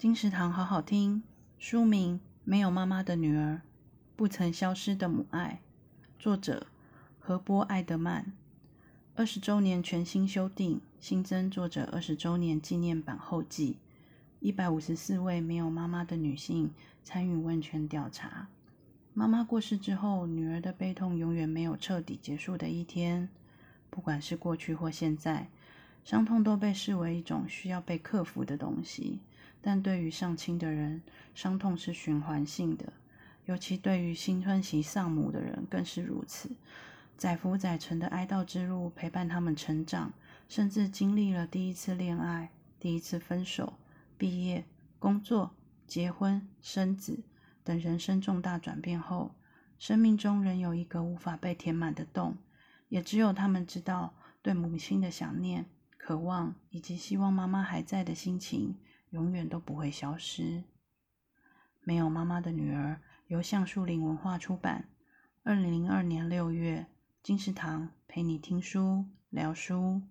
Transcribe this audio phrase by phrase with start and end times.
[0.00, 1.22] 金石堂好好听，
[1.58, 3.60] 书名《没有妈妈的女儿，
[4.16, 5.60] 不曾消失的母爱》，
[6.18, 6.68] 作者
[7.18, 8.32] 何波·艾德曼。
[9.14, 13.76] 二十周年全新修订，新增作者二十周年纪念版后记。
[14.40, 16.70] 一百五十四位没有妈妈的女性
[17.04, 18.48] 参与问卷调查。
[19.12, 23.28] 妈妈过世之后，女儿的悲痛永远没有彻底结束的一天。
[23.90, 25.50] 不管是过去或现在，
[26.02, 29.18] 伤痛都被视为一种需要被克服的东西。
[29.62, 31.02] 但对于丧亲的人，
[31.34, 32.92] 伤痛是循环性的，
[33.44, 36.50] 尤其对于新婚喜丧母的人更是如此。
[37.16, 40.12] 载浮载沉的哀悼之路陪伴他们成长，
[40.48, 43.74] 甚至经历了第一次恋爱、第一次分手、
[44.16, 44.64] 毕业、
[44.98, 45.50] 工作、
[45.86, 47.22] 结婚、生子
[47.62, 49.34] 等人生重大转变后，
[49.78, 52.38] 生命中仍有一个无法被填满的洞，
[52.88, 55.66] 也只有他们知道，对母亲的想念、
[55.98, 58.76] 渴望以及希望妈妈还在的心情。
[59.10, 60.64] 永远都不会消失。
[61.82, 64.88] 没有妈妈的女儿，由橡树林文化出版，
[65.42, 66.86] 二零零二年六月，
[67.22, 70.02] 金石堂陪你听书聊书。